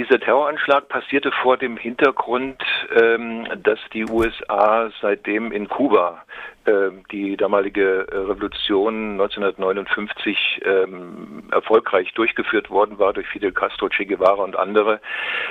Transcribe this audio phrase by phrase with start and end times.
[0.00, 2.62] dieser Terroranschlag passierte vor dem Hintergrund,
[2.98, 6.24] ähm, dass die USA seitdem in Kuba
[6.66, 14.06] ähm, die damalige äh, Revolution 1959 ähm, erfolgreich durchgeführt worden war durch Fidel Castro, Che
[14.06, 15.00] Guevara und andere,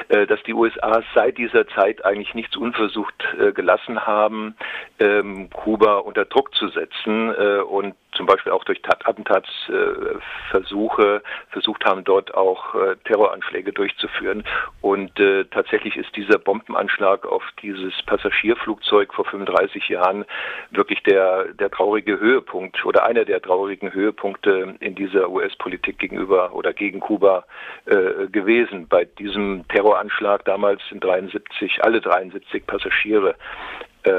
[0.07, 4.55] äh, dass die USA seit dieser Zeit eigentlich nichts unversucht äh, gelassen haben,
[4.99, 11.21] ähm, Kuba unter Druck zu setzen äh, und zum Beispiel auch durch Attentatsversuche
[11.51, 14.43] versucht haben, dort auch äh, Terroranschläge durchzuführen.
[14.81, 20.25] Und äh, tatsächlich ist dieser Bombenanschlag auf dieses Passagierflugzeug vor 35 Jahren
[20.71, 26.73] wirklich der, der traurige Höhepunkt oder einer der traurigen Höhepunkte in dieser US-Politik gegenüber oder
[26.73, 27.45] gegen Kuba
[27.85, 28.87] äh, gewesen.
[28.87, 33.35] Bei diesem Terroranschlag damals sind 73, alle 73 Passagiere
[34.03, 34.11] äh,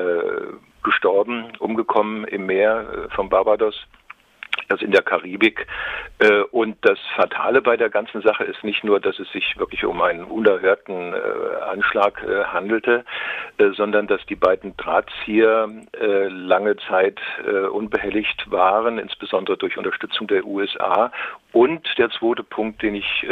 [0.82, 3.86] gestorben, umgekommen im Meer äh, von Barbados
[4.68, 5.66] also in der Karibik.
[6.18, 9.84] Äh, und das Fatale bei der ganzen Sache ist nicht nur, dass es sich wirklich
[9.84, 11.16] um einen unerhörten äh,
[11.70, 12.22] Anschlag
[12.52, 13.04] handelte,
[13.76, 15.68] sondern dass die beiden Drahtzieher
[16.28, 17.20] lange Zeit
[17.70, 21.12] unbehelligt waren, insbesondere durch Unterstützung der USA.
[21.52, 23.26] Und der zweite Punkt, den ich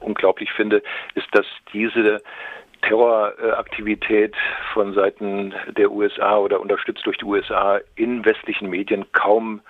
[0.00, 0.82] unglaublich finde,
[1.14, 2.22] ist, dass diese
[2.82, 4.34] Terroraktivität
[4.72, 9.60] von Seiten der USA oder unterstützt durch die USA in westlichen Medien kaum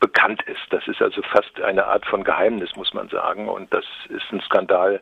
[0.00, 0.60] bekannt ist.
[0.70, 3.48] Das ist also fast eine Art von Geheimnis, muss man sagen.
[3.48, 5.00] Und das ist ein Skandal,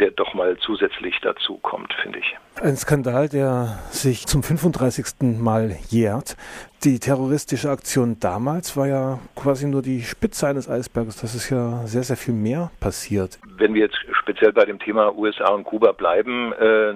[0.00, 2.36] der doch mal zusätzlich dazu kommt, finde ich.
[2.60, 5.40] Ein Skandal, der sich zum 35.
[5.40, 6.36] Mal jährt.
[6.84, 11.20] Die terroristische Aktion damals war ja quasi nur die Spitze eines Eisberges.
[11.20, 13.38] Das ist ja sehr, sehr viel mehr passiert.
[13.56, 16.94] Wenn wir jetzt speziell bei dem Thema USA und Kuba bleiben, äh,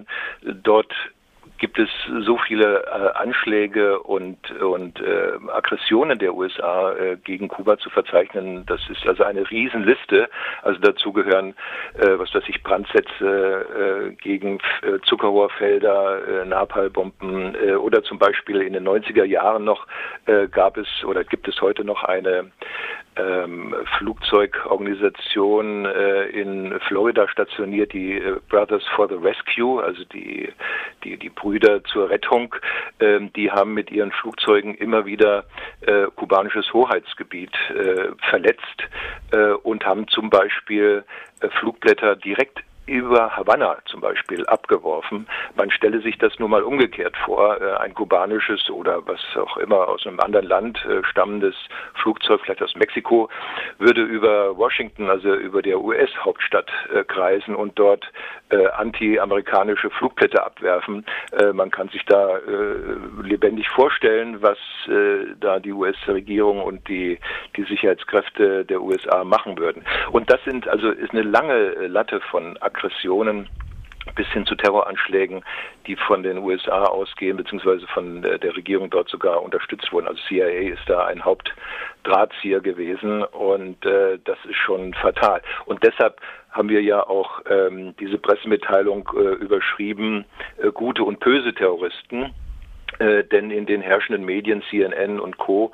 [0.62, 0.92] dort
[1.58, 1.88] gibt es
[2.20, 8.64] so viele äh, Anschläge und, und äh, Aggressionen der USA äh, gegen Kuba zu verzeichnen.
[8.66, 10.28] Das ist also eine Riesenliste.
[10.62, 11.54] Also dazu gehören,
[11.98, 18.62] äh, was weiß ich, Brandsätze äh, gegen äh, Zuckerrohrfelder, äh, Napalmbomben äh, oder zum Beispiel
[18.62, 19.86] in den 90er Jahren noch
[20.26, 22.50] äh, gab es oder gibt es heute noch eine
[23.18, 30.48] ähm, Flugzeugorganisation äh, in Florida stationiert, die äh, Brothers for the Rescue, also die,
[31.04, 32.54] die, die Brüder zur Rettung.
[33.00, 35.44] Ähm, die haben mit ihren Flugzeugen immer wieder
[35.80, 38.82] äh, kubanisches Hoheitsgebiet äh, verletzt
[39.32, 41.04] äh, und haben zum Beispiel
[41.60, 45.28] Flugblätter direkt über Havanna zum Beispiel abgeworfen.
[45.54, 47.60] Man stelle sich das nur mal umgekehrt vor.
[47.60, 51.54] Äh, ein kubanisches oder was auch immer aus einem anderen Land äh, stammendes
[51.94, 53.28] Flugzeug, vielleicht aus Mexiko,
[53.78, 58.10] würde über Washington, also über der US-Hauptstadt äh, kreisen und dort
[58.78, 61.04] anti-amerikanische Flugblätter abwerfen.
[61.52, 62.38] Man kann sich da
[63.22, 64.56] lebendig vorstellen, was
[65.38, 67.18] da die US-Regierung und die,
[67.56, 69.84] die Sicherheitskräfte der USA machen würden.
[70.12, 73.48] Und das sind also ist eine lange Latte von Aktionen Aggressionen
[74.14, 75.44] bis hin zu Terroranschlägen,
[75.86, 80.08] die von den USA ausgehen, beziehungsweise von der Regierung dort sogar unterstützt wurden.
[80.08, 85.42] Also CIA ist da ein Hauptdrahtzieher gewesen und äh, das ist schon fatal.
[85.66, 90.24] Und deshalb haben wir ja auch ähm, diese Pressemitteilung äh, überschrieben,
[90.56, 92.32] äh, gute und böse Terroristen.
[92.98, 95.72] Äh, denn in den herrschenden Medien CNN und Co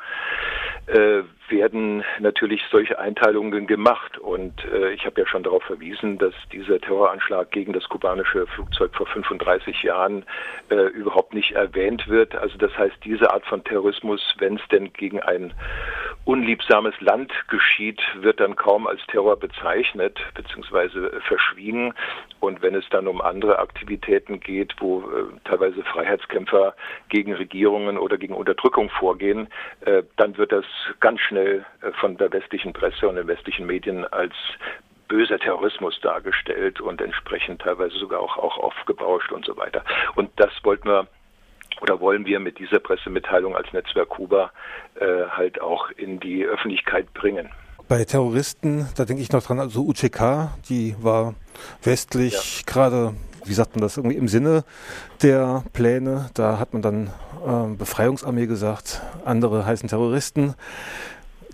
[0.86, 4.18] äh, werden natürlich solche Einteilungen gemacht.
[4.18, 8.94] Und äh, ich habe ja schon darauf verwiesen, dass dieser Terroranschlag gegen das kubanische Flugzeug
[8.94, 10.24] vor 35 Jahren
[10.70, 12.34] äh, überhaupt nicht erwähnt wird.
[12.34, 15.54] Also das heißt, diese Art von Terrorismus, wenn es denn gegen ein
[16.24, 21.20] unliebsames Land geschieht, wird dann kaum als Terror bezeichnet bzw.
[21.20, 21.94] verschwiegen.
[22.40, 26.74] Und wenn es dann um andere Aktivitäten geht, wo äh, teilweise Freiheitskämpfer
[27.08, 29.48] gegen Regierungen oder gegen Unterdrückung vorgehen,
[29.80, 30.64] äh, dann wird das
[31.00, 34.34] ganz schnell äh, von der westlichen Presse und den westlichen Medien als
[35.08, 39.84] böser Terrorismus dargestellt und entsprechend teilweise sogar auch, auch aufgebauscht und so weiter.
[40.14, 41.06] Und das wollten wir
[41.84, 44.50] oder wollen wir mit dieser Pressemitteilung als Netzwerk Kuba
[44.94, 47.50] äh, halt auch in die Öffentlichkeit bringen.
[47.88, 51.34] Bei Terroristen, da denke ich noch dran, also UCK, die war
[51.82, 52.72] westlich ja.
[52.72, 53.12] gerade,
[53.44, 54.64] wie sagt man das, irgendwie im Sinne
[55.22, 56.30] der Pläne.
[56.32, 57.10] Da hat man dann
[57.46, 60.54] äh, Befreiungsarmee gesagt, andere heißen Terroristen.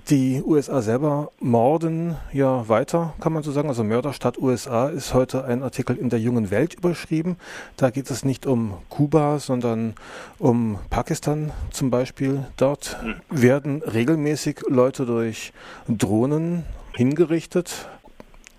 [0.08, 3.68] Die USA selber morden ja weiter, kann man so sagen.
[3.68, 7.36] Also Mörderstadt USA ist heute ein Artikel in der jungen Welt überschrieben.
[7.76, 9.94] Da geht es nicht um Kuba, sondern
[10.38, 12.46] um Pakistan zum Beispiel.
[12.56, 12.98] Dort
[13.28, 15.52] werden regelmäßig Leute durch
[15.88, 16.64] Drohnen
[16.94, 17.88] hingerichtet.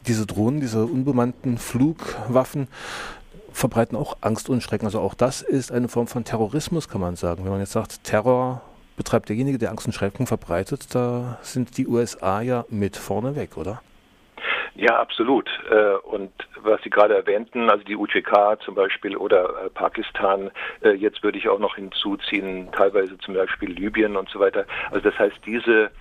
[0.08, 2.68] Diese Drohnen, diese unbemannten Flugwaffen
[3.52, 4.86] verbreiten auch Angst und Schrecken.
[4.86, 7.44] Also auch das ist eine Form von Terrorismus, kann man sagen.
[7.44, 8.62] Wenn man jetzt sagt, Terror
[8.98, 13.58] betreibt derjenige, der Angst und Schrecken verbreitet, da sind die USA ja mit vorne weg,
[13.58, 13.82] oder?
[14.76, 15.50] Ja, absolut.
[15.70, 20.50] Äh, und was Sie gerade erwähnten, also die UCK zum Beispiel oder äh, Pakistan,
[20.82, 24.66] äh, jetzt würde ich auch noch hinzuziehen, teilweise zum Beispiel Libyen und so weiter.
[24.92, 25.92] Also das heißt, diese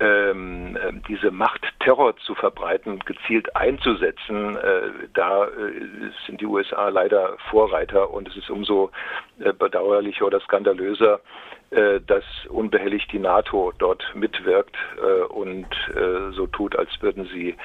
[0.00, 0.78] ähm,
[1.08, 4.56] diese Macht Terror zu verbreiten, gezielt einzusetzen,
[5.12, 5.48] da
[6.24, 8.92] sind die USA leider Vorreiter und es ist umso
[9.58, 11.18] bedauerlicher oder skandalöser,
[11.70, 17.56] dass unbehelligt die NATO dort mitwirkt äh, und äh, so tut, als würden sie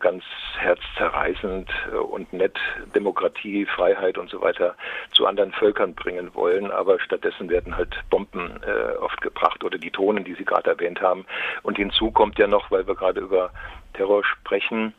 [0.00, 0.24] ganz
[0.56, 1.70] herzzerreißend
[2.10, 2.58] und nett
[2.94, 4.74] Demokratie, Freiheit und so weiter
[5.12, 8.58] zu anderen Völkern bringen wollen, aber stattdessen werden halt Bomben
[9.00, 11.26] oft gebracht oder die Drohnen, die Sie gerade erwähnt haben.
[11.62, 13.50] Und hinzu kommt ja noch, weil wir gerade über
[13.92, 14.94] Terror sprechen,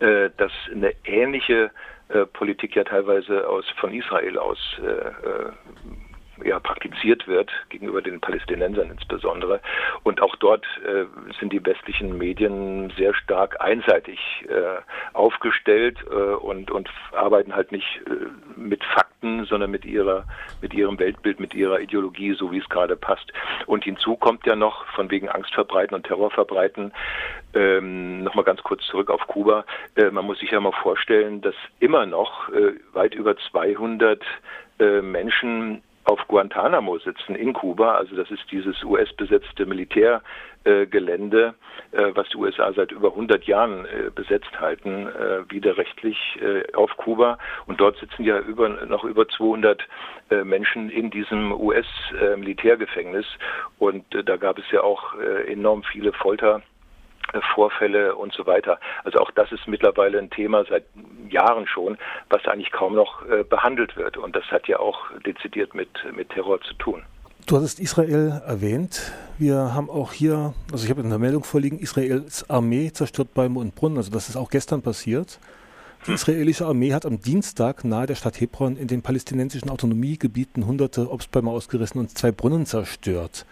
[0.00, 1.70] dass eine ähnliche
[2.32, 4.58] Politik ja teilweise aus von Israel aus
[6.44, 9.60] ja, praktiziert wird, gegenüber den Palästinensern insbesondere.
[10.02, 11.04] Und auch dort äh,
[11.40, 14.18] sind die westlichen Medien sehr stark einseitig
[14.48, 14.80] äh,
[15.12, 18.26] aufgestellt äh, und, und arbeiten halt nicht äh,
[18.58, 20.24] mit Fakten, sondern mit ihrer,
[20.60, 23.32] mit ihrem Weltbild, mit ihrer Ideologie, so wie es gerade passt.
[23.66, 26.92] Und hinzu kommt ja noch, von wegen Angst verbreiten und Terror verbreiten,
[27.54, 29.64] ähm, nochmal ganz kurz zurück auf Kuba.
[29.94, 34.22] Äh, man muss sich ja mal vorstellen, dass immer noch äh, weit über 200
[34.78, 37.96] äh, Menschen auf Guantanamo sitzen in Kuba.
[37.96, 41.54] Also das ist dieses US-besetzte Militärgelände,
[41.92, 46.96] äh, was die USA seit über 100 Jahren äh, besetzt halten, äh, widerrechtlich äh, auf
[46.96, 47.38] Kuba.
[47.66, 49.82] Und dort sitzen ja über, noch über 200
[50.30, 53.26] äh, Menschen in diesem US-Militärgefängnis.
[53.78, 55.14] Und äh, da gab es ja auch
[55.46, 56.62] enorm viele Folter.
[57.42, 58.78] Vorfälle und so weiter.
[59.04, 60.84] Also auch das ist mittlerweile ein Thema seit
[61.28, 61.98] Jahren schon,
[62.30, 64.16] was eigentlich kaum noch äh, behandelt wird.
[64.16, 67.02] Und das hat ja auch dezidiert mit, mit Terror zu tun.
[67.46, 69.12] Du hattest Israel erwähnt.
[69.38, 73.76] Wir haben auch hier, also ich habe eine Meldung vorliegen, Israels Armee zerstört Bäume und
[73.76, 73.98] Brunnen.
[73.98, 75.38] Also das ist auch gestern passiert.
[76.06, 81.10] Die israelische Armee hat am Dienstag nahe der Stadt Hebron in den palästinensischen Autonomiegebieten hunderte
[81.10, 83.44] Obstbäume ausgerissen und zwei Brunnen zerstört.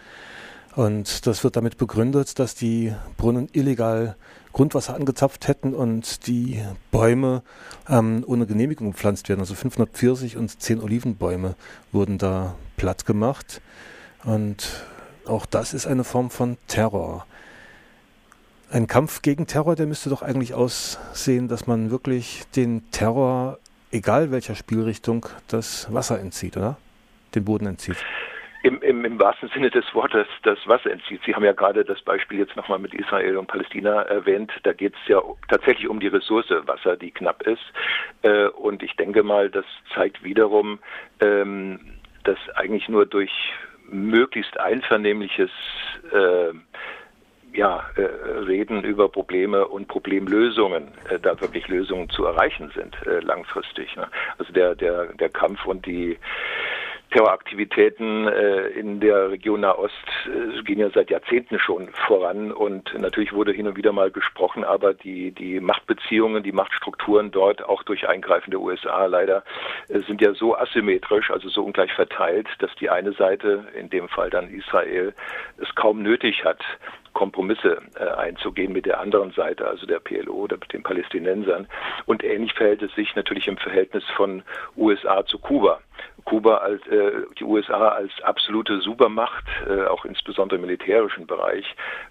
[0.77, 4.17] Und das wird damit begründet, dass die Brunnen illegal
[4.53, 7.43] Grundwasser angezapft hätten und die Bäume
[7.89, 9.41] ähm, ohne Genehmigung gepflanzt werden.
[9.41, 11.55] Also 500 Pfirsich und 10 Olivenbäume
[11.93, 13.61] wurden da platt gemacht.
[14.25, 14.85] Und
[15.27, 17.27] auch das ist eine Form von Terror.
[18.71, 23.59] Ein Kampf gegen Terror, der müsste doch eigentlich aussehen, dass man wirklich den Terror,
[23.93, 26.79] egal welcher Spielrichtung, das Wasser entzieht, oder?
[27.35, 27.99] Den Boden entzieht
[28.65, 31.21] im, im, im wahrsten Sinne des Wortes das Wasser entzieht.
[31.27, 34.51] Sie haben ja gerade das Beispiel jetzt nochmal mit Israel und Palästina erwähnt.
[34.63, 37.63] Da geht es ja tatsächlich um die Ressource Wasser, die knapp ist.
[38.23, 40.79] Äh, und ich denke mal, das zeigt wiederum,
[41.21, 41.79] ähm,
[42.25, 43.53] dass eigentlich nur durch
[43.91, 45.51] möglichst einvernehmliches
[46.11, 46.55] äh,
[47.55, 48.03] ja, äh,
[48.47, 53.95] Reden über Probleme und Problemlösungen, äh, da wirklich Lösungen zu erreichen sind äh, langfristig.
[53.97, 54.09] Ne?
[54.39, 56.19] Also der, der, der Kampf und die
[57.15, 59.95] Terroraktivitäten äh, in der Region Nahost
[60.27, 64.65] äh, gehen ja seit Jahrzehnten schon voran und natürlich wurde hin und wieder mal gesprochen,
[64.65, 69.45] aber die, die Machtbeziehungen, die Machtstrukturen dort, auch durch Eingreifen der USA leider,
[69.89, 74.09] äh, sind ja so asymmetrisch, also so ungleich verteilt, dass die eine Seite, in dem
[74.09, 75.15] Fall dann Israel,
[75.59, 76.65] es kaum nötig hat,
[77.13, 77.81] Kompromisse
[78.17, 81.69] einzugehen mit der anderen Seite, also der PLO oder mit den Palästinensern.
[82.07, 84.43] Und ähnlich verhält es sich natürlich im Verhältnis von
[84.77, 85.79] USA zu Kuba.
[86.25, 91.65] Kuba als äh, die USA als absolute Supermacht, äh, auch insbesondere im militärischen Bereich,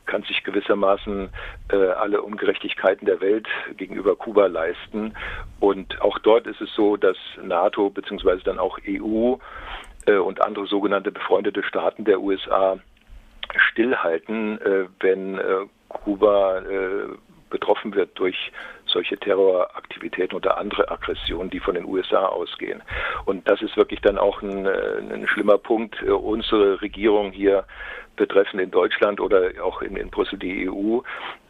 [0.05, 1.29] kann sich gewissermaßen
[1.71, 5.15] äh, alle Ungerechtigkeiten der Welt gegenüber Kuba leisten.
[5.59, 9.35] Und auch dort ist es so, dass NATO beziehungsweise dann auch EU
[10.05, 12.77] äh, und andere sogenannte befreundete Staaten der USA
[13.55, 17.07] stillhalten, äh, wenn äh, Kuba äh,
[17.49, 18.51] betroffen wird durch
[18.93, 22.81] solche Terroraktivitäten oder andere Aggressionen, die von den USA ausgehen.
[23.25, 26.01] Und das ist wirklich dann auch ein, ein schlimmer Punkt.
[26.03, 27.65] Unsere Regierung hier
[28.15, 30.99] betreffend in Deutschland oder auch in, in Brüssel die EU,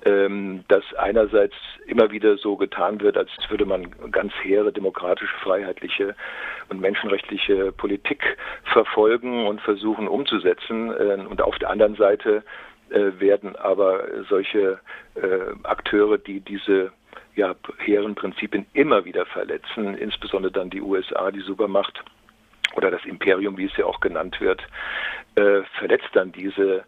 [0.06, 6.16] ähm, dass einerseits immer wieder so getan wird, als würde man ganz hehre demokratische, freiheitliche
[6.70, 10.92] und menschenrechtliche Politik verfolgen und versuchen umzusetzen.
[10.92, 12.44] Äh, und auf der anderen Seite
[12.90, 14.80] äh, werden aber solche
[15.16, 15.20] äh,
[15.64, 16.92] Akteure, die diese
[17.36, 22.04] ja, hehren Prinzipien immer wieder verletzen, insbesondere dann die USA, die Supermacht,
[22.76, 24.62] oder das Imperium, wie es ja auch genannt wird,
[25.36, 26.84] äh, verletzt dann diese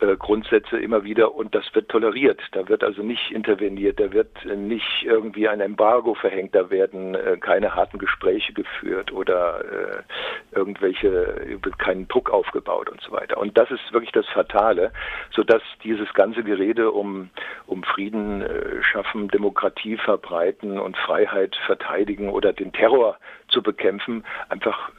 [0.00, 2.40] äh, Grundsätze immer wieder und das wird toleriert.
[2.52, 7.36] Da wird also nicht interveniert, da wird nicht irgendwie ein Embargo verhängt, da werden äh,
[7.38, 13.36] keine harten Gespräche geführt oder äh, irgendwelche, wird keinen Druck aufgebaut und so weiter.
[13.38, 14.92] Und das ist wirklich das Fatale,
[15.30, 17.28] sodass dieses ganze Gerede um,
[17.66, 18.44] um Frieden
[18.82, 24.90] schaffen, Demokratie verbreiten und Freiheit verteidigen oder den Terror zu bekämpfen, einfach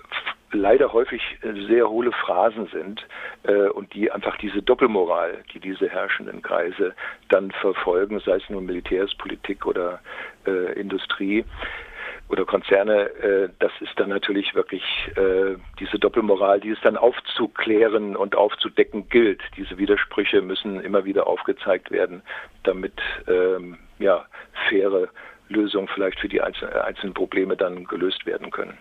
[0.53, 1.22] leider häufig
[1.67, 3.05] sehr hohle Phrasen sind
[3.43, 6.93] äh, und die einfach diese Doppelmoral, die diese herrschenden Kreise
[7.29, 10.00] dann verfolgen, sei es nun Militärs, Politik oder
[10.46, 11.46] äh, Industrie
[12.29, 14.84] oder Konzerne, äh, das ist dann natürlich wirklich
[15.15, 19.41] äh, diese Doppelmoral, die es dann aufzuklären und aufzudecken gilt.
[19.58, 22.22] Diese Widersprüche müssen immer wieder aufgezeigt werden,
[22.63, 22.93] damit
[23.27, 24.25] ähm, ja
[24.70, 25.10] faire
[25.50, 28.77] Lösungen vielleicht für die einzelnen Probleme dann gelöst werden können.